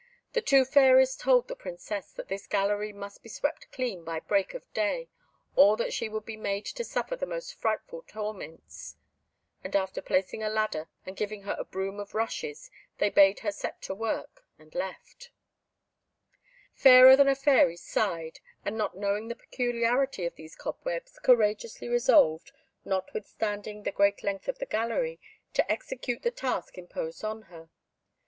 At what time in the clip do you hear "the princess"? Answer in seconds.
1.47-2.11